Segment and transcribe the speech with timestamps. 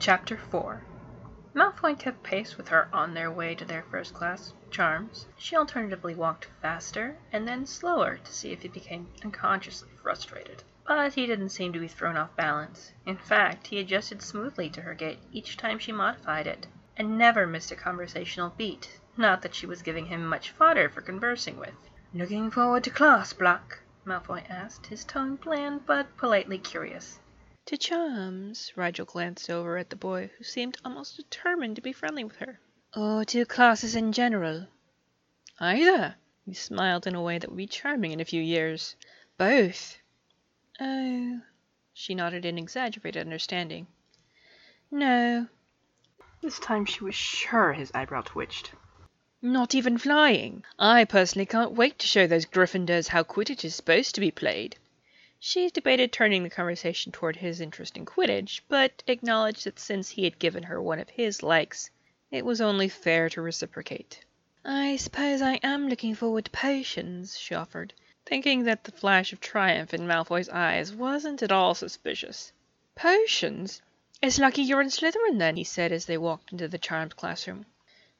[0.00, 0.86] Chapter 4
[1.56, 5.26] Malfoy kept pace with her on their way to their first class charms.
[5.36, 10.62] She alternately walked faster and then slower to see if he became unconsciously frustrated.
[10.86, 12.92] But he didn't seem to be thrown off balance.
[13.06, 17.44] In fact, he adjusted smoothly to her gait each time she modified it, and never
[17.44, 19.00] missed a conversational beat.
[19.16, 21.74] Not that she was giving him much fodder for conversing with.
[22.14, 27.18] "Looking forward to class, Black?" Malfoy asked, his tone bland but politely curious.
[27.68, 28.72] To charms?
[28.76, 32.58] Rigel glanced over at the boy, who seemed almost determined to be friendly with her.
[32.94, 34.68] Oh, or to classes in general?
[35.60, 36.16] Either.
[36.46, 38.96] He smiled in a way that would be charming in a few years.
[39.36, 39.98] Both.
[40.80, 41.42] Oh.
[41.92, 43.86] She nodded in exaggerated understanding.
[44.90, 45.46] No.
[46.40, 48.72] This time she was sure his eyebrow twitched.
[49.42, 50.64] Not even flying?
[50.78, 54.78] I personally can't wait to show those Gryffindors how Quidditch is supposed to be played.
[55.40, 60.24] She debated turning the conversation toward his interest in Quidditch, but acknowledged that since he
[60.24, 61.90] had given her one of his likes,
[62.32, 64.24] it was only fair to reciprocate.
[64.64, 67.94] I suppose I am looking forward to potions, she offered,
[68.26, 72.52] thinking that the flash of triumph in Malfoy's eyes wasn't at all suspicious.
[72.96, 73.80] Potions?
[74.20, 77.64] It's lucky you're in Slytherin, then, he said as they walked into the Charmed classroom.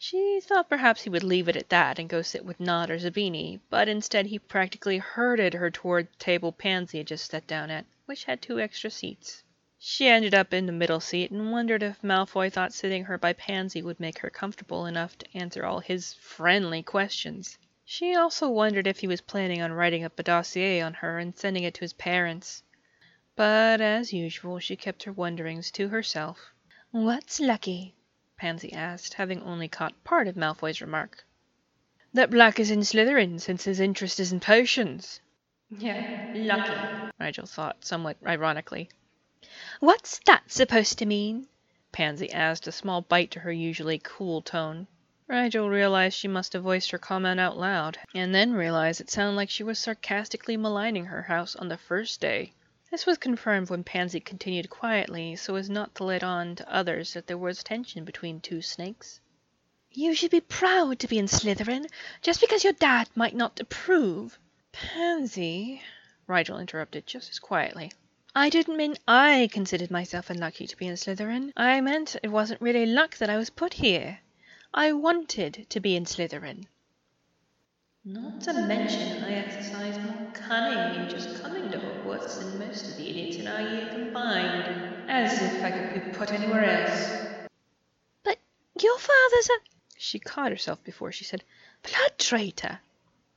[0.01, 3.01] She thought perhaps he would leave it at that and go sit with Nott or
[3.01, 7.69] Zabini, but instead he practically herded her toward the table Pansy had just sat down
[7.69, 9.43] at, which had two extra seats.
[9.77, 13.33] She ended up in the middle seat and wondered if Malfoy thought sitting her by
[13.33, 17.59] Pansy would make her comfortable enough to answer all his friendly questions.
[17.85, 21.37] She also wondered if he was planning on writing up a dossier on her and
[21.37, 22.63] sending it to his parents.
[23.35, 26.55] But as usual, she kept her wonderings to herself.
[26.93, 27.97] What's lucky?
[28.39, 31.27] Pansy asked, having only caught part of Malfoy's remark.
[32.15, 35.21] That Black is in Slytherin, since his interest is in potions.
[35.71, 38.91] Yeah, lucky, Rigel thought, somewhat ironically.
[39.81, 41.49] What's that supposed to mean?
[41.91, 44.87] Pansy asked, a small bite to her usually cool tone.
[45.27, 49.37] Rigel realized she must have voiced her comment out loud, and then realized it sounded
[49.37, 52.53] like she was sarcastically maligning her house on the first day.
[52.91, 57.13] This was confirmed when Pansy continued quietly, so as not to let on to others
[57.13, 59.21] that there was tension between two snakes.
[59.91, 61.87] You should be proud to be in Slytherin,
[62.23, 64.39] just because your dad might not approve.
[64.73, 65.83] Pansy,
[66.27, 67.93] Rigel interrupted just as quietly.
[68.35, 71.53] I didn't mean I considered myself unlucky to be in Slytherin.
[71.57, 74.21] I meant it wasn't really luck that I was put here.
[74.73, 76.67] I wanted to be in Slytherin.
[78.11, 82.97] Not to mention I exercise more cunning in just coming to Hogwarts than most of
[82.97, 85.11] the idiots in our year combined.
[85.11, 87.51] As if I could be put anywhere else.
[88.25, 88.39] But
[88.81, 89.99] your father's a...
[89.99, 91.45] She caught herself before she said,
[91.83, 92.79] Blood traitor.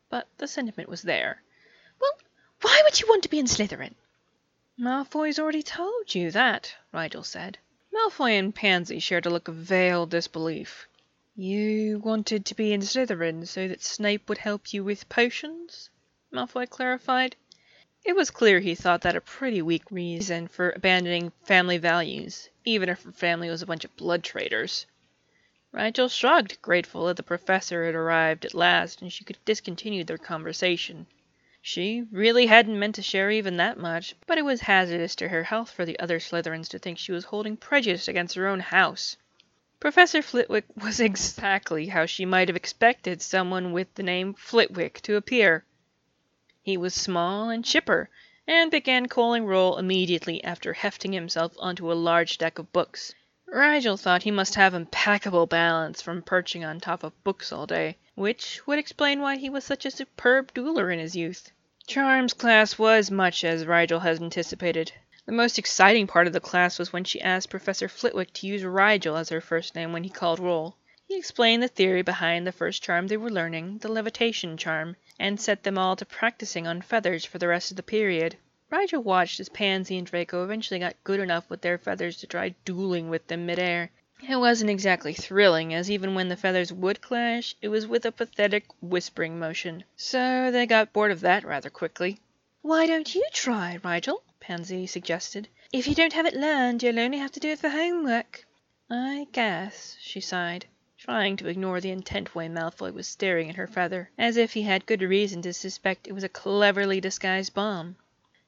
[0.10, 1.42] But the sentiment was there.
[2.00, 2.18] Well,
[2.62, 3.96] why would you want to be in Slytherin?
[4.80, 7.58] Malfoy's already told you that, Rigel said.
[7.94, 10.88] Malfoy and Pansy shared a look of veiled disbelief.
[11.38, 15.90] You wanted to be in Slytherin so that Snape would help you with potions?
[16.30, 17.38] Malfoy clarified.
[18.04, 22.90] It was clear he thought that a pretty weak reason for abandoning family values, even
[22.90, 24.86] if her family was a bunch of blood traitors.
[25.72, 30.18] Rigel shrugged, grateful that the professor had arrived at last and she could discontinue their
[30.18, 31.08] conversation.
[31.62, 35.44] She really hadn't meant to share even that much, but it was hazardous to her
[35.46, 39.16] health for the other Slytherins to think she was holding prejudice against her own house.
[39.82, 45.16] Professor Flitwick was exactly how she might have expected someone with the name Flitwick to
[45.16, 45.66] appear.
[46.62, 48.08] He was small and chipper,
[48.46, 53.16] and began calling roll immediately after hefting himself onto a large deck of books.
[53.48, 57.98] Rigel thought he must have impeccable balance from perching on top of books all day,
[58.14, 61.52] which would explain why he was such a superb dueler in his youth.
[61.88, 64.92] Charms class was much as Rigel had anticipated.
[65.28, 68.64] The most exciting part of the class was when she asked Professor Flitwick to use
[68.64, 70.78] Rigel as her first name when he called roll.
[71.08, 75.40] He explained the theory behind the first charm they were learning, the levitation charm, and
[75.40, 78.38] set them all to practicing on feathers for the rest of the period.
[78.72, 82.56] Rigel watched as Pansy and Draco eventually got good enough with their feathers to try
[82.66, 83.92] dueling with them midair.
[84.28, 88.12] It wasn't exactly thrilling, as even when the feathers would clash, it was with a
[88.12, 89.84] pathetic whispering motion.
[89.96, 92.20] So they got bored of that rather quickly.
[92.62, 94.24] Why don't you try, Rigel?
[94.42, 95.48] Pansy suggested.
[95.72, 98.44] If you don't have it learned, you'll only have to do it for homework.
[98.90, 100.66] I guess, she sighed,
[100.98, 104.64] trying to ignore the intent way Malfoy was staring at her feather, as if he
[104.64, 107.98] had good reason to suspect it was a cleverly disguised bomb.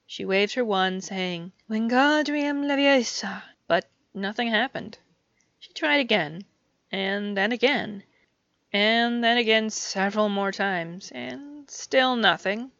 [0.04, 4.98] She waved her wand, saying, Wingardium Leviosa, but nothing happened.
[5.60, 6.44] She tried again,
[6.90, 8.02] and then again,
[8.72, 12.72] and then again several more times, and still nothing.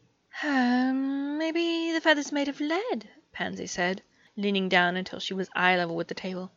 [0.43, 4.01] Um, maybe the feather's made of lead, Pansy said,
[4.35, 6.51] leaning down until she was eye level with the table.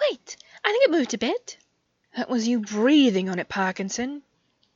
[0.00, 1.58] Wait, I think it moved a bit.
[2.16, 4.22] That was you breathing on it, Parkinson,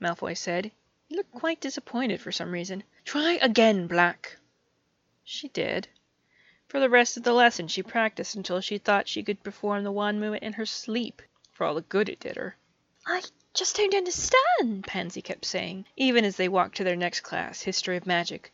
[0.00, 0.72] Malfoy said.
[1.08, 2.82] He looked quite disappointed for some reason.
[3.04, 4.36] Try again, Black.
[5.22, 5.88] She did.
[6.66, 9.92] For the rest of the lesson she practiced until she thought she could perform the
[9.92, 11.22] wand movement in her sleep,
[11.52, 12.56] for all the good it did her.
[13.06, 13.22] I
[13.54, 17.96] just don't understand, Pansy kept saying, even as they walked to their next class, History
[17.96, 18.52] of Magic.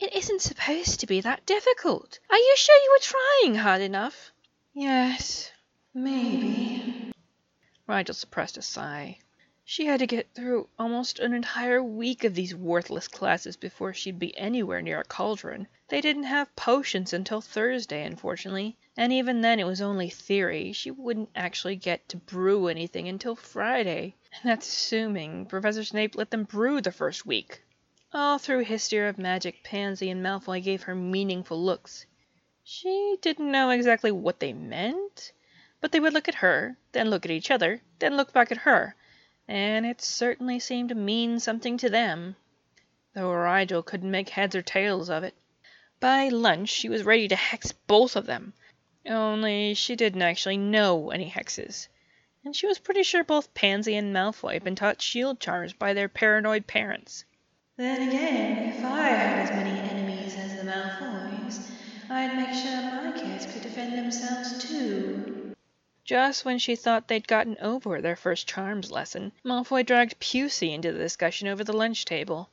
[0.00, 2.18] It isn't supposed to be that difficult.
[2.28, 4.32] Are you sure you were trying hard enough?
[4.74, 5.52] Yes,
[5.94, 7.12] maybe.
[7.86, 9.18] Rigel suppressed a sigh.
[9.64, 14.18] She had to get through almost an entire week of these worthless classes before she'd
[14.18, 15.68] be anywhere near a cauldron.
[15.88, 20.72] They didn't have potions until Thursday, unfortunately, and even then it was only theory.
[20.72, 24.16] She wouldn't actually get to brew anything until Friday.
[24.34, 27.62] And that's assuming Professor Snape let them brew the first week.
[28.12, 32.06] All through History of Magic, Pansy and Malfoy gave her meaningful looks.
[32.62, 35.32] She didn't know exactly what they meant,
[35.80, 38.58] but they would look at her, then look at each other, then look back at
[38.58, 38.96] her
[39.48, 42.36] and it certainly seemed to mean something to them,
[43.12, 45.34] though Rigel couldn't make heads or tails of it.
[46.00, 48.54] By lunch she was ready to hex both of them,
[49.04, 51.88] only she didn't actually know any hexes,
[52.44, 55.94] and she was pretty sure both Pansy and Malfoy had been taught shield charms by
[55.94, 57.24] their paranoid parents.
[57.76, 61.60] Then again, if I had as many enemies as the Malfoys,
[62.08, 65.24] I'd make sure my kids could defend themselves too.
[66.04, 70.92] Just when she thought they'd gotten over their first charms lesson, Malfoy dragged Pusey into
[70.92, 72.50] the discussion over the lunch table.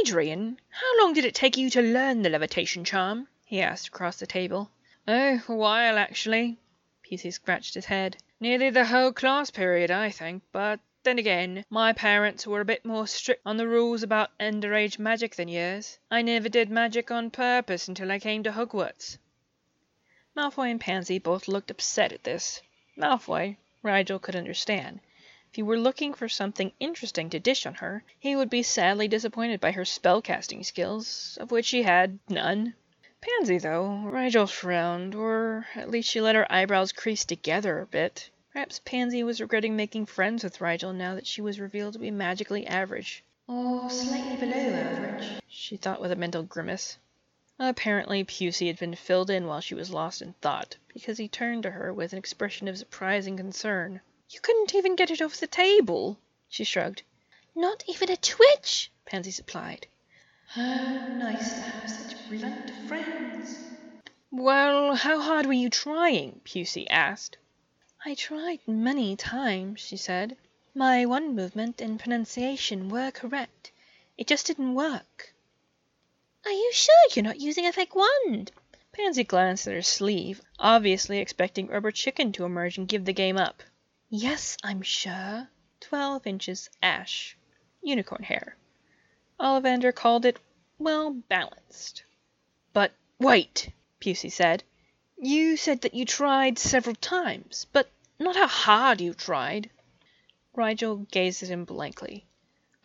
[0.00, 3.28] Adrian, how long did it take you to learn the levitation charm?
[3.44, 4.70] he asked across the table.
[5.06, 6.58] Oh, a while, actually.
[7.04, 8.16] Pusey scratched his head.
[8.38, 12.84] Nearly the whole class period, I think, but then again, my parents were a bit
[12.84, 15.98] more strict on the rules about underage magic than yours.
[16.10, 19.16] I never did magic on purpose until I came to Hogwarts.
[20.36, 22.60] Malfoy and Pansy both looked upset at this.
[22.94, 25.00] Malfoy, Rigel could understand.
[25.48, 29.08] If he were looking for something interesting to dish on her, he would be sadly
[29.08, 32.74] disappointed by her spell-casting skills, of which she had none.
[33.28, 38.30] Pansy, though, Rigel frowned, or at least she let her eyebrows crease together a bit.
[38.52, 42.12] Perhaps Pansy was regretting making friends with Rigel now that she was revealed to be
[42.12, 43.24] magically average.
[43.48, 46.98] Or slightly below average, she thought with a mental grimace.
[47.58, 51.64] Apparently Pusey had been filled in while she was lost in thought, because he turned
[51.64, 54.00] to her with an expression of surprising concern.
[54.30, 56.16] You couldn't even get it off the table?
[56.48, 57.02] She shrugged.
[57.56, 59.88] Not even a twitch, Pansy supplied.
[60.46, 63.70] How nice to have such blunt friends.
[64.30, 66.40] Well, how hard were you trying?
[66.44, 67.38] Pusey asked.
[68.04, 70.36] I tried many times, she said.
[70.74, 73.70] My one movement and pronunciation were correct.
[74.18, 75.34] It just didn't work.
[76.44, 78.52] Are you sure you're not using a fake wand?
[78.92, 83.36] Pansy glanced at her sleeve, obviously expecting Rubber Chicken to emerge and give the game
[83.36, 83.62] up.
[84.10, 85.48] Yes, I'm sure.
[85.80, 87.36] Twelve inches ash.
[87.82, 88.56] Unicorn hair.
[89.38, 90.38] Ollivander called it,
[90.78, 92.04] well, balanced.
[92.76, 93.70] But wait,
[94.02, 94.62] Pusey said.
[95.16, 99.70] You said that you tried several times, but not how hard you tried.
[100.52, 102.26] Rigel gazed at him blankly.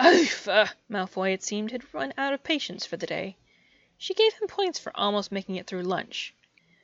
[0.02, 0.48] Oof!
[0.48, 3.36] Uh, Malfoy, it seemed, had run out of patience for the day.
[3.98, 6.34] She gave him points for almost making it through lunch.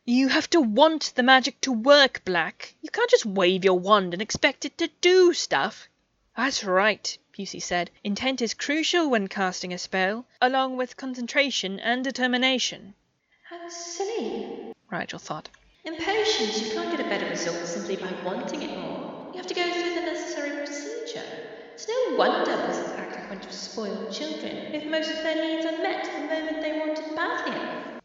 [0.04, 2.75] You have to want the magic to work, Black.
[2.81, 5.87] You can't just wave your wand and expect it to do stuff.
[6.35, 7.92] That's right, Pusey said.
[8.04, 12.96] Intent is crucial when casting a spell, along with concentration and determination.
[13.44, 14.50] How silly,
[14.90, 15.48] Rigel thought.
[15.84, 19.04] In potions, you can't get a better result simply by wanting it more.
[19.32, 21.28] You have to go through the necessary procedure.
[21.76, 25.36] It's no wonder wizards act like a bunch of spoiled children if most of their
[25.40, 28.02] needs are met the moment they want it badly enough.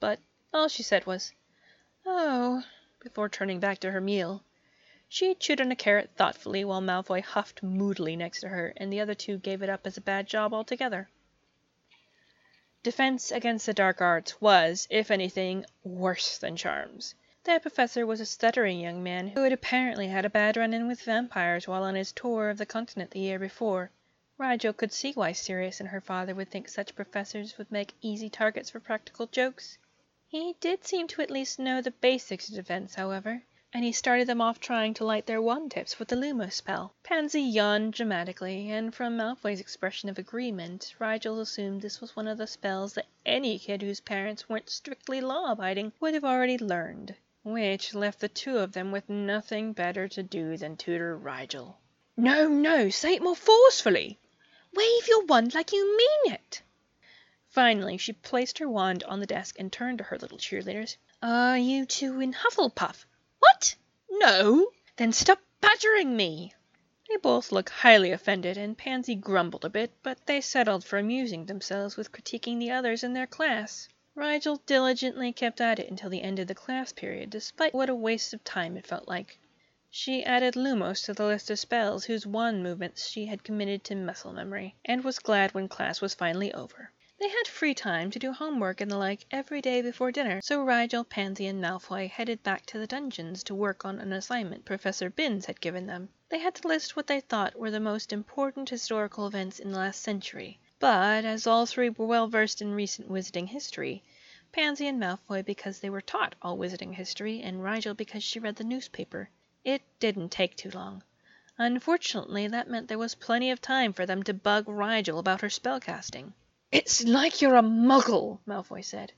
[0.00, 0.18] But
[0.52, 1.32] all she said was,
[2.04, 2.64] "Oh,"
[2.98, 4.42] before turning back to her meal.
[5.14, 9.00] She chewed on a carrot thoughtfully while Malfoy huffed moodily next to her, and the
[9.00, 11.10] other two gave it up as a bad job altogether.
[12.82, 17.14] Defense against the dark arts was, if anything, worse than charms.
[17.44, 21.02] That professor was a stuttering young man who had apparently had a bad run-in with
[21.02, 23.90] vampires while on his tour of the continent the year before.
[24.38, 28.30] Rigel could see why Sirius and her father would think such professors would make easy
[28.30, 29.76] targets for practical jokes.
[30.26, 33.42] He did seem to at least know the basics of defense, however,
[33.72, 36.94] and he started them off trying to light their wand tips with the Lumos spell.
[37.02, 42.38] Pansy yawned dramatically, and from Malfoy's expression of agreement, Rigel assumed this was one of
[42.38, 47.14] the spells that any kid whose parents weren't strictly law-abiding would have already learned
[47.44, 51.76] which left the two of them with nothing better to do than tutor Rigel.
[52.16, 54.16] No, no, say it more forcefully.
[54.72, 56.62] Wave your wand like you mean it.
[57.48, 60.96] Finally, she placed her wand on the desk and turned to her little cheerleaders.
[61.20, 63.06] Are you two in Hufflepuff?
[64.16, 64.70] No?
[64.98, 66.52] Then stop badgering me.
[67.08, 71.46] They both looked highly offended, and Pansy grumbled a bit, but they settled for amusing
[71.46, 73.88] themselves with critiquing the others in their class.
[74.14, 77.94] Rigel diligently kept at it until the end of the class period, despite what a
[77.94, 79.38] waste of time it felt like.
[79.90, 83.94] She added Lumos to the list of spells whose wand movements she had committed to
[83.94, 86.90] muscle memory, and was glad when class was finally over.
[87.22, 90.60] They had free time to do homework and the like every day before dinner, so
[90.60, 95.08] Rigel, Pansy, and Malfoy headed back to the dungeons to work on an assignment Professor
[95.08, 96.08] Binns had given them.
[96.30, 99.78] They had to list what they thought were the most important historical events in the
[99.78, 104.02] last century, but as all three were well versed in recent Wizarding history,
[104.50, 108.56] Pansy and Malfoy because they were taught all Wizarding history, and Rigel because she read
[108.56, 109.30] the newspaper,
[109.62, 111.04] it didn't take too long.
[111.56, 115.48] Unfortunately, that meant there was plenty of time for them to bug Rigel about her
[115.48, 116.32] spellcasting.
[116.74, 119.12] "It's like you're a Muggle," Malfoy said.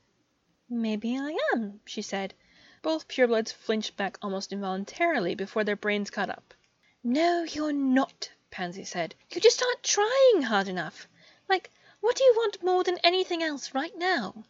[0.67, 2.33] "Maybe I am," she said.
[2.81, 6.53] Both purebloods flinched back almost involuntarily before their brains caught up.
[7.01, 9.15] "No, you're not," Pansy said.
[9.31, 11.07] "You just aren't trying hard enough.
[11.47, 11.71] Like,
[12.01, 14.43] what do you want more than anything else right now?"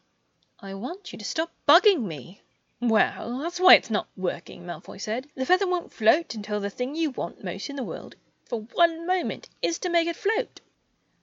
[0.59, 2.41] "I want you to stop bugging me."
[2.81, 5.29] "Well, that's why it's not working," Malfoy said.
[5.35, 9.05] "The feather won't float until the thing you want most in the world for one
[9.05, 10.59] moment is to make it float.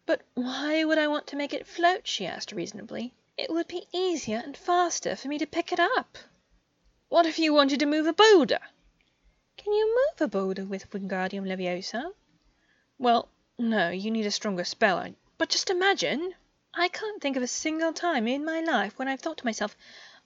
[0.05, 3.15] "But why would I want to make it float?" she asked reasonably.
[3.39, 6.19] "It would be easier and faster for me to pick it up."
[7.09, 8.59] "What if you wanted to move a boulder?"
[9.57, 12.15] "Can you move a boulder with Wingardium Leviosa?"
[12.99, 15.15] "Well, no, you need a stronger spell.
[15.39, 16.35] But just imagine!"
[16.75, 19.77] "I can't think of a single time in my life when I've thought to myself,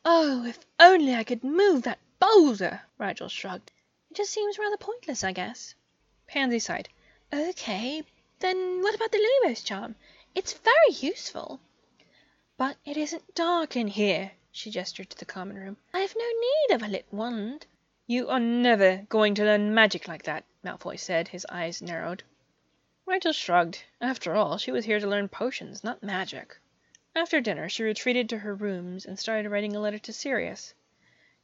[0.06, 3.72] 'Oh, if only I could move that boulder!'" Rigel shrugged.
[4.10, 5.74] "It just seems rather pointless, I guess."
[6.26, 6.88] Pansy sighed.
[7.30, 8.04] "O.K.
[8.38, 9.96] Then what about the Lumos charm?
[10.34, 11.58] It's very useful."
[12.58, 15.78] "But it isn't dark in here." She gestured to the common room.
[15.94, 17.64] "I've no need of a lit wand."
[18.06, 22.24] "You are never going to learn magic like that," Malfoy said, his eyes narrowed.
[23.06, 23.84] Rigel shrugged.
[24.02, 26.58] After all, she was here to learn potions, not magic.
[27.14, 30.74] After dinner she retreated to her rooms and started writing a letter to Sirius.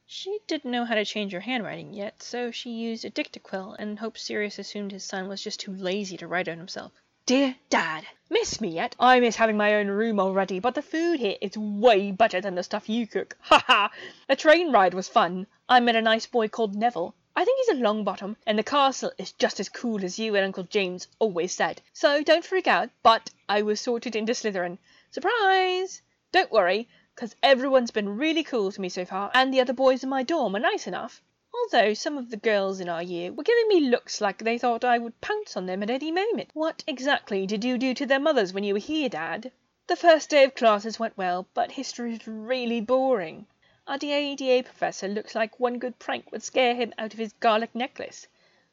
[0.05, 3.99] She didn't know how to change her handwriting yet, so she used a dictaquill and
[3.99, 6.91] hoped Sirius assumed his son was just too lazy to write it himself.
[7.25, 8.95] Dear Dad, Miss me yet?
[8.99, 12.55] I miss having my own room already, but the food here is way better than
[12.55, 13.37] the stuff you cook.
[13.43, 13.91] Ha ha!
[14.27, 15.45] The train ride was fun.
[15.69, 17.15] I met a nice boy called Neville.
[17.35, 20.43] I think he's a Longbottom, and the castle is just as cool as you and
[20.43, 21.81] Uncle James always said.
[21.93, 24.79] So don't freak out, but I was sorted into Slytherin.
[25.11, 26.01] Surprise!
[26.31, 30.03] Don't worry, 'cause everyone's been really cool to me so far, and the other boys
[30.03, 31.21] in my dorm are nice enough.
[31.53, 34.83] Although some of the girls in our year were giving me looks like they thought
[34.83, 36.49] I would pounce on them at any moment.
[36.53, 39.51] What exactly did you do to their mothers when you were here, Dad?
[39.85, 43.45] The first day of classes went well, but history is really boring.
[43.85, 47.75] Our DADA professor looks like one good prank would scare him out of his garlic
[47.75, 48.27] necklace.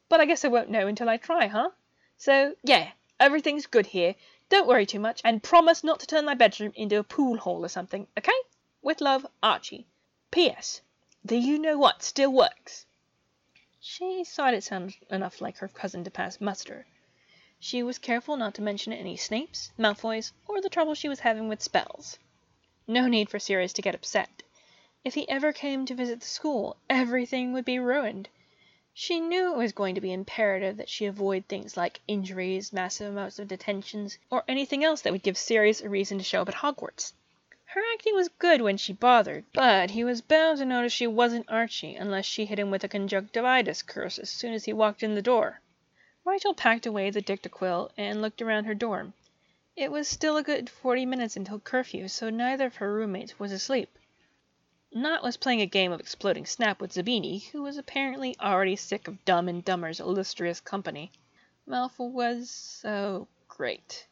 [0.09, 1.71] But I guess I won't know until I try, huh?
[2.17, 4.15] So, yeah, everything's good here.
[4.51, 7.65] Don't worry too much, and promise not to turn my bedroom into a pool hall
[7.65, 8.39] or something, okay?
[8.83, 9.87] With love, Archie.
[10.33, 10.81] P.S.
[11.25, 12.85] The you know what still works.
[13.79, 16.85] She thought it sounded enough like her cousin to pass muster.
[17.61, 21.47] She was careful not to mention any Snapes, Malfoys, or the trouble she was having
[21.47, 22.19] with spells.
[22.89, 24.43] No need for Sirius to get upset.
[25.05, 28.29] If he ever came to visit the school, everything would be ruined.
[29.03, 33.11] She knew it was going to be imperative that she avoid things like injuries, massive
[33.11, 36.51] amounts of detentions, or anything else that would give Sirius a reason to show up
[36.51, 37.15] at Hogwarts.
[37.65, 41.49] Her acting was good when she bothered, but he was bound to notice she wasn't
[41.49, 45.15] Archie unless she hit him with a conjunctivitis curse as soon as he walked in
[45.15, 45.63] the door.
[46.27, 49.15] Rigel packed away the dictaquill and looked around her dorm.
[49.77, 53.51] It was still a good forty minutes until curfew, so neither of her roommates was
[53.51, 53.97] asleep.
[54.93, 59.07] Nott was playing a game of exploding snap with Zabini, who was apparently already sick
[59.07, 61.13] of Dumb and Dumber's illustrious company.
[61.65, 64.09] Malfoy was oh great.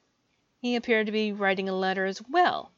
[0.61, 2.70] He appeared to be writing a letter as well.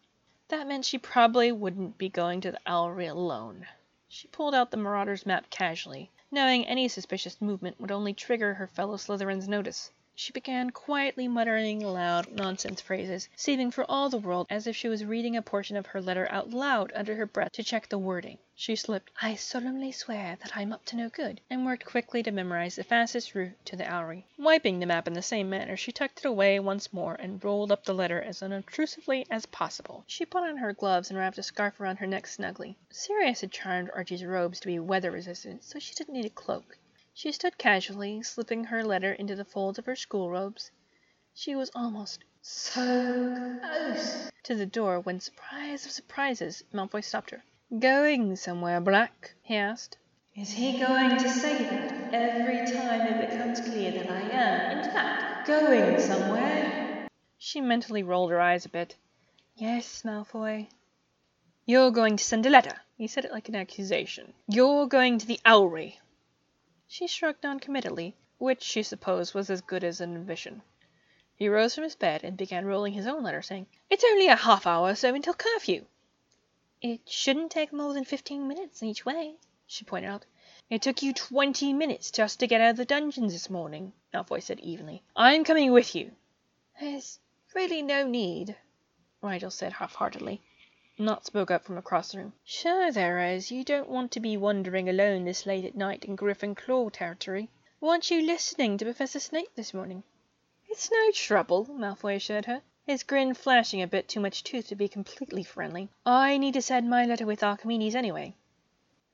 [0.49, 3.67] That meant she probably wouldn't be going to the Owlery alone.
[4.09, 8.67] She pulled out the Marauder's map casually, knowing any suspicious movement would only trigger her
[8.67, 9.91] fellow Slytherins' notice.
[10.23, 14.87] She began quietly muttering aloud nonsense phrases, seeming for all the world as if she
[14.87, 17.97] was reading a portion of her letter out loud under her breath to check the
[17.97, 18.37] wording.
[18.55, 22.31] She slipped, I solemnly swear that I'm up to no good, and worked quickly to
[22.31, 24.25] memorize the fastest route to the Owlery.
[24.37, 27.73] Wiping the map in the same manner, she tucked it away once more and rolled
[27.73, 30.05] up the letter as unobtrusively as possible.
[30.07, 32.77] She put on her gloves and wrapped a scarf around her neck snugly.
[32.91, 36.77] Sirius had charmed Archie's robes to be weather resistant, so she didn't need a cloak.
[37.13, 40.71] She stood casually, slipping her letter into the folds of her school robes.
[41.35, 47.43] She was almost so close to the door when, surprise of surprises, Malfoy stopped her.
[47.79, 49.99] "Going somewhere, Black?" he asked.
[50.37, 54.85] Is he going to say that every time it becomes clear that I am, in
[54.85, 57.09] fact, going somewhere?
[57.37, 58.97] She mentally rolled her eyes a bit.
[59.57, 60.69] Yes, Malfoy.
[61.67, 62.81] You're going to send a letter.
[62.97, 64.33] He said it like an accusation.
[64.47, 65.99] You're going to the Owlery.
[66.93, 70.61] She shrugged noncommittally, which she supposed was as good as an admission.
[71.37, 74.35] He rose from his bed and began rolling his own letter, saying, It's only a
[74.35, 75.87] half hour or so until curfew.
[76.83, 79.37] It shouldn't take more than fifteen minutes each way,
[79.69, 80.27] she pointed out.
[80.69, 84.43] It took you twenty minutes just to get out of the dungeons this morning, Malfoy
[84.43, 85.05] said evenly.
[85.15, 86.11] I'm coming with you.
[86.81, 87.21] There's
[87.55, 88.57] really no need,
[89.23, 90.43] Rigel said half-heartedly.
[91.01, 92.35] Nott spoke up from across the room.
[92.45, 93.51] Sure there is.
[93.51, 97.49] You don't want to be wandering alone this late at night in Griffin Claw territory.
[97.81, 100.03] Weren't you listening to Professor Snape this morning?
[100.69, 104.75] It's no trouble, Malfoy assured her, his grin flashing a bit too much tooth to
[104.75, 105.89] be completely friendly.
[106.05, 108.35] I need to send my letter with Archimedes anyway.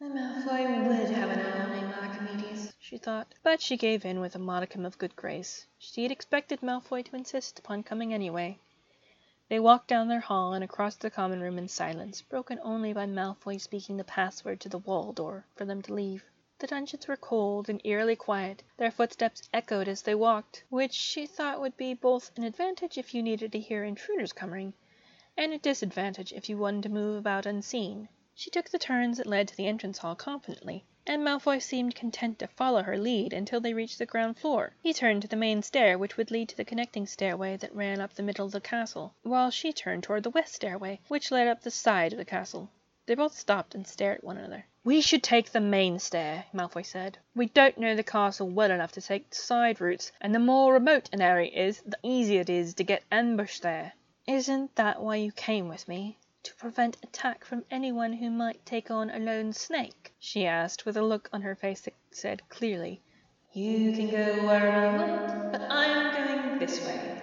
[0.01, 4.41] Malfoy would have an owl named Archimedes, she thought, but she gave in with a
[4.41, 5.69] modicum of good grace.
[5.79, 8.59] She had expected Malfoy to insist upon coming anyway.
[9.49, 13.07] They walked down their hall and across the common room in silence, broken only by
[13.07, 16.25] Malfoy speaking the password to the wall door for them to leave.
[16.59, 18.65] The dungeons were cold and eerily quiet.
[18.77, 23.15] Their footsteps echoed as they walked, which she thought would be both an advantage if
[23.15, 24.75] you needed to hear intruders coming,
[25.37, 28.09] and a disadvantage if you wanted to move about unseen.
[28.35, 32.39] She took the turns that led to the entrance hall confidently and Malfoy seemed content
[32.39, 34.73] to follow her lead until they reached the ground floor.
[34.83, 38.01] He turned to the main stair which would lead to the connecting stairway that ran
[38.01, 41.47] up the middle of the castle, while she turned toward the west stairway, which led
[41.47, 42.71] up the side of the castle.
[43.07, 44.67] They both stopped and stared at one another.
[44.83, 47.19] We should take the main stair, Malfoy said.
[47.37, 51.09] We don't know the castle well enough to take side routes, and the more remote
[51.13, 53.93] an area is, the easier it is to get ambushed there.
[54.27, 56.19] Isn't that why you came with me?
[56.47, 60.97] To prevent attack from anyone who might take on a lone snake?" she asked, with
[60.97, 63.01] a look on her face that said clearly,
[63.53, 67.21] "You can go wherever you want, but I'm going this way."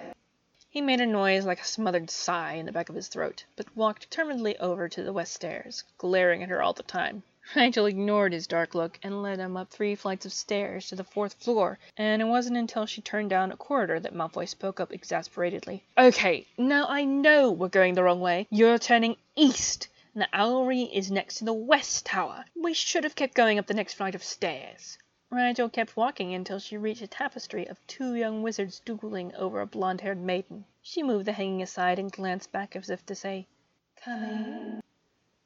[0.68, 3.74] He made a noise like a smothered sigh in the back of his throat, but
[3.74, 7.22] walked determinedly over to the west stairs, glaring at her all the time.
[7.54, 11.04] Rigel ignored his dark look and led him up three flights of stairs to the
[11.04, 14.92] fourth floor, and it wasn't until she turned down a corridor that Malfoy spoke up
[14.92, 15.84] exasperatedly.
[15.98, 18.46] Okay, now I know we're going the wrong way.
[18.50, 22.44] You're turning east, and the owlery is next to the west tower.
[22.54, 24.96] We should have kept going up the next flight of stairs.
[25.30, 29.66] Rigel kept walking until she reached a tapestry of two young wizards dueling over a
[29.66, 30.64] blonde-haired maiden.
[30.80, 33.48] She moved the hanging aside and glanced back as if to say,
[34.04, 34.80] Coming.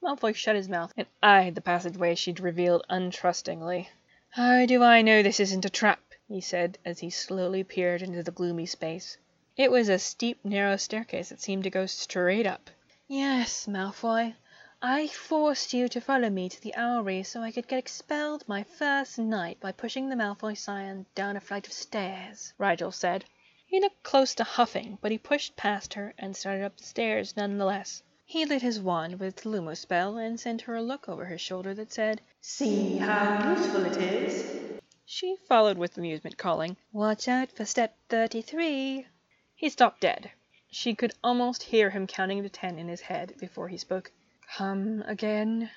[0.00, 3.88] Malfoy shut his mouth and eyed the passageway she'd revealed untrustingly.
[4.30, 6.00] How do I know this isn't a trap?
[6.28, 9.18] he said as he slowly peered into the gloomy space.
[9.56, 12.70] It was a steep, narrow staircase that seemed to go straight up.
[13.08, 14.36] Yes, Malfoy.
[14.80, 18.62] I forced you to follow me to the Owlery so I could get expelled my
[18.62, 23.24] first night by pushing the Malfoy scion down a flight of stairs, Rigel said.
[23.66, 27.36] He looked close to huffing, but he pushed past her and started up the stairs
[27.36, 28.04] none the less.
[28.30, 31.40] He lit his wand with the Lumos spell and sent her a look over his
[31.40, 34.80] shoulder that said, See how useful it is.
[35.06, 39.06] She followed with amusement, calling, Watch out for step thirty-three.
[39.54, 40.30] He stopped dead.
[40.70, 44.12] She could almost hear him counting to ten in his head before he spoke.
[44.56, 45.70] Come again?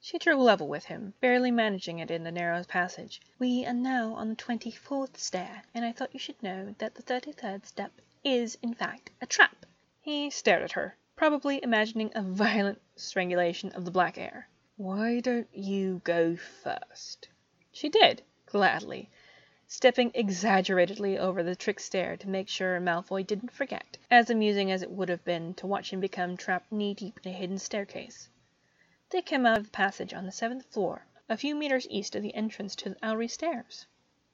[0.00, 3.20] She drew level with him, barely managing it in the narrow passage.
[3.40, 7.02] We are now on the twenty-fourth stair, and I thought you should know that the
[7.02, 7.90] thirty-third step
[8.22, 9.66] is, in fact, a trap.
[10.00, 14.48] He stared at her probably imagining a violent strangulation of the black air.
[14.76, 17.28] Why don't you go first?
[17.70, 19.08] She did, gladly,
[19.68, 24.82] stepping exaggeratedly over the trick stair to make sure Malfoy didn't forget, as amusing as
[24.82, 28.28] it would have been to watch him become trapped knee-deep in a hidden staircase.
[29.10, 32.24] They came out of the passage on the seventh floor, a few meters east of
[32.24, 33.86] the entrance to the Owlery stairs.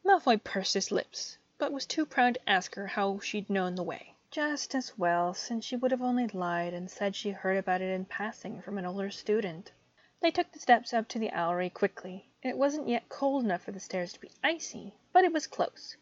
[0.06, 3.82] Malfoy pursed his lips, but was too proud to ask her how she'd known the
[3.82, 4.14] way.
[4.30, 7.88] Just as well, since she would have only lied and said she heard about it
[7.88, 9.72] in passing from an older student.
[10.20, 12.28] They took the steps up to the Owlery quickly.
[12.42, 15.96] It wasn't yet cold enough for the stairs to be icy, but it was close,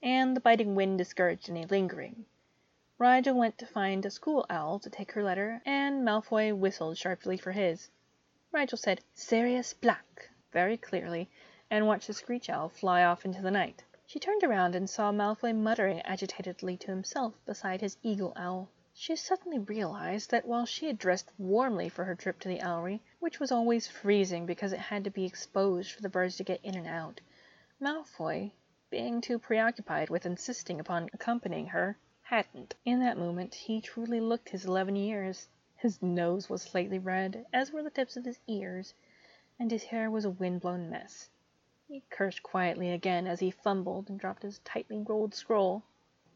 [0.00, 2.26] and the biting wind discouraged any lingering.
[2.96, 7.36] Rigel went to find a school owl to take her letter, and Malfoy whistled sharply
[7.36, 7.90] for his.
[8.52, 11.28] Rigel said Sirius Black very clearly,
[11.68, 13.82] and watched the screech owl fly off into the night.
[14.06, 18.68] She turned around and saw Malfoy muttering agitatedly to himself beside his eagle owl.
[18.92, 23.00] She suddenly realized that while she had dressed warmly for her trip to the Owlery,
[23.18, 26.62] which was always freezing because it had to be exposed for the birds to get
[26.62, 27.22] in and out,
[27.80, 28.52] Malfoy,
[28.90, 32.74] being too preoccupied with insisting upon accompanying her, hadn't.
[32.84, 35.48] In that moment he truly looked his eleven years.
[35.76, 38.92] His nose was slightly red, as were the tips of his ears,
[39.58, 41.30] and his hair was a wind-blown mess.
[41.94, 45.84] He cursed quietly again as he fumbled and dropped his tightly rolled scroll.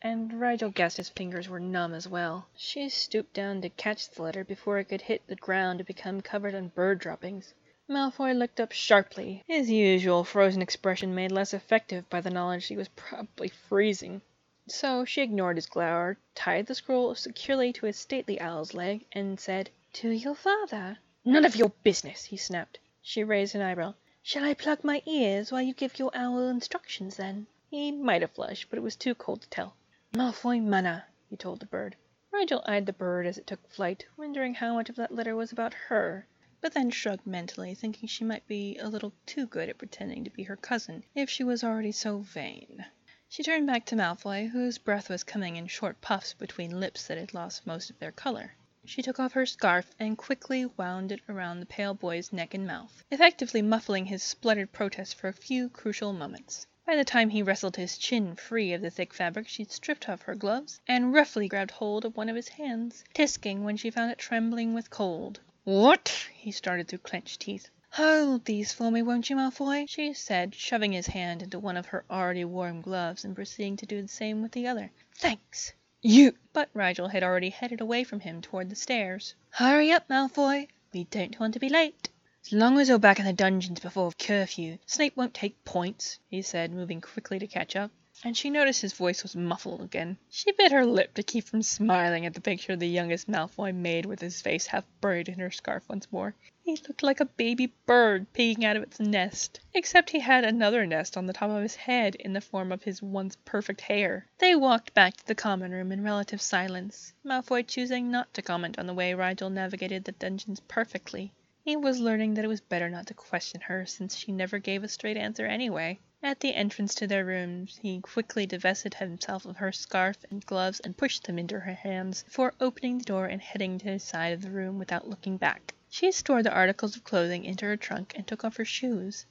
[0.00, 2.46] And Rigel guessed his fingers were numb as well.
[2.54, 6.20] She stooped down to catch the letter before it could hit the ground and become
[6.20, 7.54] covered in bird droppings.
[7.88, 12.76] Malfoy looked up sharply, his usual frozen expression made less effective by the knowledge he
[12.76, 14.22] was probably freezing.
[14.68, 19.40] So she ignored his glower, tied the scroll securely to his stately owl's leg, and
[19.40, 20.98] said, To your father.
[21.24, 22.78] None of your business, he snapped.
[23.02, 23.94] She raised an eyebrow.
[24.30, 27.46] Shall I plug my ears while you give your owl instructions, then?
[27.70, 29.74] He might have flushed, but it was too cold to tell.
[30.12, 31.96] Malfoy Manor, he told the bird.
[32.30, 35.50] Rigel eyed the bird as it took flight, wondering how much of that letter was
[35.50, 36.26] about her,
[36.60, 40.30] but then shrugged mentally, thinking she might be a little too good at pretending to
[40.30, 42.84] be her cousin if she was already so vain.
[43.30, 47.16] She turned back to Malfoy, whose breath was coming in short puffs between lips that
[47.16, 48.52] had lost most of their color.
[48.90, 52.66] She took off her scarf and quickly wound it around the pale boy's neck and
[52.66, 56.66] mouth, effectively muffling his spluttered protest for a few crucial moments.
[56.86, 60.22] By the time he wrestled his chin free of the thick fabric, she'd stripped off
[60.22, 64.10] her gloves and roughly grabbed hold of one of his hands, tisking when she found
[64.10, 65.40] it trembling with cold.
[65.64, 66.26] What?
[66.32, 67.68] he started through clenched teeth.
[67.90, 69.84] Hold these for me, won't you, Malfoy?
[69.86, 73.84] she said, shoving his hand into one of her already warm gloves and proceeding to
[73.84, 74.90] do the same with the other.
[75.14, 75.74] Thanks.
[76.00, 76.36] You!
[76.52, 79.34] But Rigel had already headed away from him toward the stairs.
[79.50, 80.68] Hurry up, Malfoy.
[80.92, 82.08] We don't want to be late.
[82.46, 86.40] As long as you're back in the dungeons before curfew, Snape won't take points, he
[86.40, 87.90] said, moving quickly to catch up
[88.24, 90.18] and she noticed his voice was muffled again.
[90.28, 94.06] She bit her lip to keep from smiling at the picture the youngest Malfoy made
[94.06, 96.34] with his face half buried in her scarf once more.
[96.62, 100.84] He looked like a baby bird peeking out of its nest, except he had another
[100.84, 104.26] nest on the top of his head in the form of his once perfect hair.
[104.38, 108.78] They walked back to the common room in relative silence, Malfoy choosing not to comment
[108.78, 111.32] on the way Rigel navigated the dungeons perfectly.
[111.62, 114.82] He was learning that it was better not to question her since she never gave
[114.82, 116.00] a straight answer anyway.
[116.20, 120.80] At the entrance to their rooms he quickly divested himself of her scarf and gloves
[120.80, 124.32] and pushed them into her hands before opening the door and heading to his side
[124.32, 125.74] of the room without looking back.
[125.88, 129.26] She stored the articles of clothing into her trunk and took off her shoes,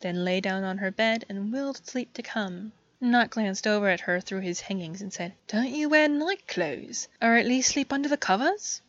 [0.00, 2.72] then lay down on her bed and willed sleep to come.
[3.02, 7.06] Nott glanced over at her through his hangings and said, Don't you wear night clothes?
[7.20, 8.80] Or at least sleep under the covers?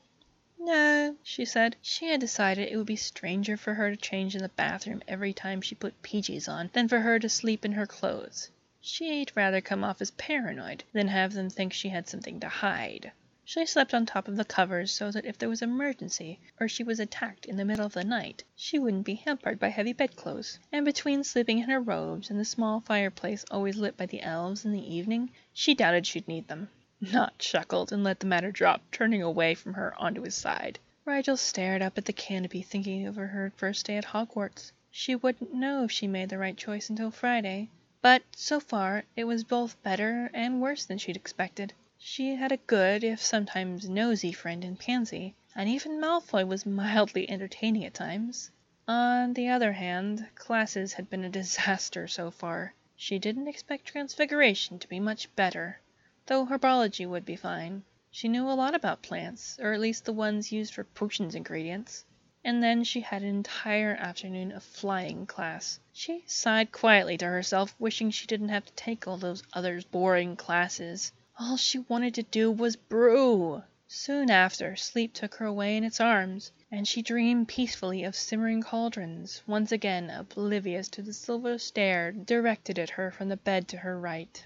[0.64, 1.76] No, she said.
[1.82, 5.34] She had decided it would be stranger for her to change in the bathroom every
[5.34, 8.52] time she put PJs on than for her to sleep in her clothes.
[8.80, 13.12] She'd rather come off as paranoid than have them think she had something to hide.
[13.44, 16.68] She slept on top of the covers so that if there was an emergency or
[16.68, 19.94] she was attacked in the middle of the night, she wouldn't be hampered by heavy
[19.94, 20.60] bedclothes.
[20.72, 24.64] And between sleeping in her robes and the small fireplace always lit by the elves
[24.64, 26.70] in the evening, she doubted she'd need them.
[27.12, 30.78] Nott chuckled and let the matter drop, turning away from her onto his side.
[31.04, 34.72] Rigel stared up at the canopy, thinking over her first day at Hogwarts.
[34.92, 37.70] She wouldn't know if she made the right choice until Friday.
[38.04, 41.74] But, so far, it was both better and worse than she'd expected.
[41.98, 47.28] She had a good, if sometimes nosy, friend in Pansy, and even Malfoy was mildly
[47.28, 48.52] entertaining at times.
[48.88, 52.76] On the other hand, classes had been a disaster so far.
[52.96, 55.80] She didn't expect Transfiguration to be much better
[56.28, 57.84] though herbology would be fine.
[58.12, 62.06] She knew a lot about plants, or at least the ones used for potions ingredients.
[62.44, 65.80] And then she had an entire afternoon of flying class.
[65.94, 70.36] She sighed quietly to herself, wishing she didn't have to take all those other boring
[70.36, 71.12] classes.
[71.40, 73.64] All she wanted to do was brew.
[73.88, 78.62] Soon after, sleep took her away in its arms, and she dreamed peacefully of simmering
[78.62, 83.78] cauldrons, once again oblivious to the silver stare directed at her from the bed to
[83.78, 84.46] her right.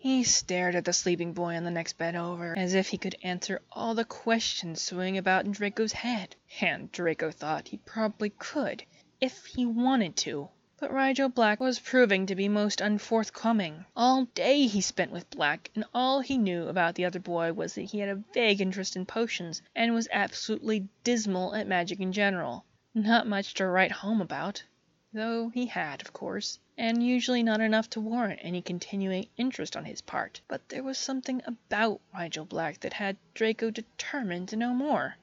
[0.00, 3.16] He stared at the sleeping boy on the next bed over, as if he could
[3.24, 6.36] answer all the questions swimming about in Draco's head.
[6.60, 8.84] And Draco thought he probably could,
[9.20, 10.50] if he wanted to.
[10.78, 13.86] But Rigel Black was proving to be most unforthcoming.
[13.96, 17.74] All day he spent with Black, and all he knew about the other boy was
[17.74, 22.12] that he had a vague interest in potions, and was absolutely dismal at magic in
[22.12, 22.64] general.
[22.94, 24.62] Not much to write home about
[25.12, 29.84] though he had, of course, and usually not enough to warrant any continuing interest on
[29.86, 30.40] his part.
[30.48, 35.16] But there was something about Rigel Black that had Draco determined to know more.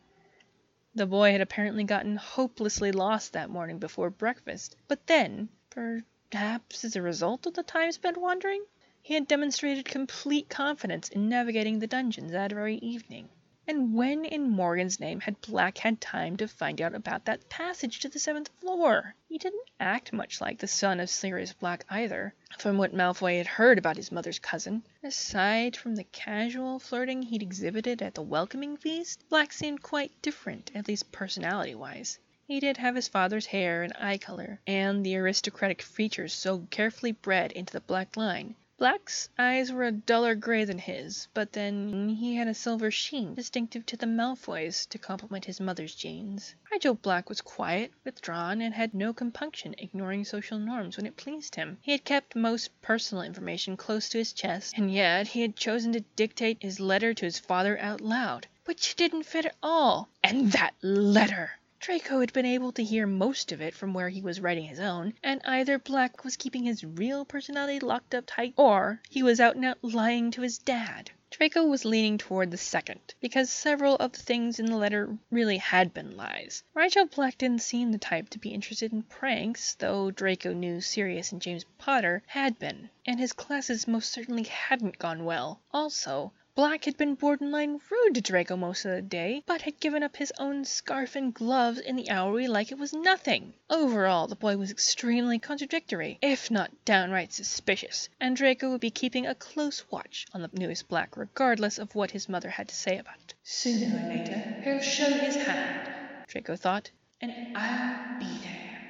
[0.95, 6.95] The boy had apparently gotten hopelessly lost that morning before breakfast, but then, perhaps as
[6.95, 8.65] a result of the time spent wandering,
[9.01, 13.29] he had demonstrated complete confidence in navigating the dungeons that very evening.
[13.67, 17.99] And when in Morgan's name had Black had time to find out about that passage
[18.01, 19.15] to the seventh floor?
[19.27, 23.47] He didn't act much like the son of Sirius Black either, from what Malfoy had
[23.47, 24.83] heard about his mother's cousin.
[25.01, 30.69] Aside from the casual flirting he'd exhibited at the welcoming feast, Black seemed quite different,
[30.75, 32.19] at least personality-wise.
[32.47, 37.13] He did have his father's hair and eye color, and the aristocratic features so carefully
[37.13, 42.09] bred into the black line, Black's eyes were a duller gray than his, but then
[42.09, 46.55] he had a silver sheen distinctive to the Malfoys to complement his mother's genes.
[46.69, 51.55] Rigel Black was quiet, withdrawn, and had no compunction ignoring social norms when it pleased
[51.55, 51.77] him.
[51.81, 55.93] He had kept most personal information close to his chest, and yet he had chosen
[55.93, 60.09] to dictate his letter to his father out loud, which didn't fit at all.
[60.21, 61.51] And that letter!
[61.85, 64.79] Draco had been able to hear most of it from where he was writing his
[64.79, 69.39] own, and either Black was keeping his real personality locked up tight, or he was
[69.39, 71.11] out and out lying to his dad.
[71.29, 75.57] Draco was leaning toward the second, because several of the things in the letter really
[75.57, 76.63] had been lies.
[76.73, 81.31] Rigel Black didn't seem the type to be interested in pranks, though Draco knew Sirius
[81.31, 85.61] and James Potter had been, and his classes most certainly hadn't gone well.
[85.71, 90.03] Also, Black had been borderline rude to Draco most of the day, but had given
[90.03, 93.53] up his own scarf and gloves in the Owlery like it was nothing.
[93.69, 99.27] Overall, the boy was extremely contradictory, if not downright suspicious, and Draco would be keeping
[99.27, 102.99] a close watch on the newest Black regardless of what his mother had to say
[102.99, 103.33] about it.
[103.43, 105.93] Sooner or later, he'll show his hand,
[106.29, 106.89] Draco thought,
[107.19, 108.81] and I'll be there.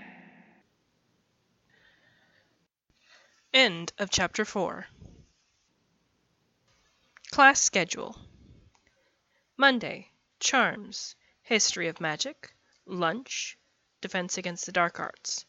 [3.55, 4.85] End of chapter 4
[7.35, 8.17] Class schedule
[9.57, 13.57] Monday, Charms, History of Magic, Lunch,
[13.99, 15.45] Defense Against the Dark Arts.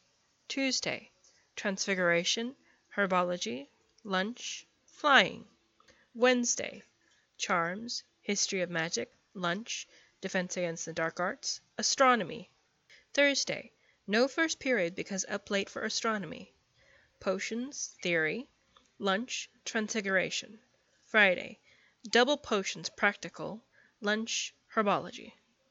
[0.49, 1.13] Tuesday,
[1.55, 2.57] Transfiguration,
[2.97, 3.69] Herbology,
[4.03, 5.47] Lunch, Flying.
[6.13, 6.83] Wednesday,
[7.39, 9.87] Charms, History of Magic, Lunch,
[10.21, 12.51] Defense Against the Dark Arts, Astronomy.
[13.15, 13.71] Thursday,
[14.09, 16.53] no first period because up late for astronomy.
[17.21, 18.49] Potions, Theory,
[18.99, 20.59] Lunch, Transfiguration.
[21.05, 21.61] Friday,
[22.09, 23.65] Double potions practical.
[24.01, 25.33] Lunch herbology.